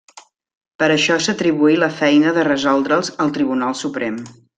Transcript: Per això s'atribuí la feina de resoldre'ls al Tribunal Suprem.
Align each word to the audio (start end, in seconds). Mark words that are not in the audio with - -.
Per 0.83 0.87
això 0.93 1.17
s'atribuí 1.25 1.77
la 1.83 1.89
feina 1.99 2.33
de 2.39 2.45
resoldre'ls 2.51 3.13
al 3.27 3.35
Tribunal 3.37 3.79
Suprem. 3.83 4.19